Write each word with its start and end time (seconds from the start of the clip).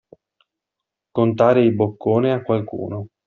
Contare 1.11 1.61
i 1.63 1.71
boccone 1.73 2.33
a 2.33 2.41
qualcuno. 2.41 3.09